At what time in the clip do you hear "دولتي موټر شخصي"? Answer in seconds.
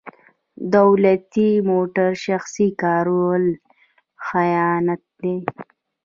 0.75-2.67